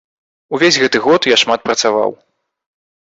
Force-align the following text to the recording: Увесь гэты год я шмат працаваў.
Увесь 0.57 0.79
гэты 0.85 1.01
год 1.07 1.29
я 1.33 1.37
шмат 1.43 1.59
працаваў. 1.67 2.11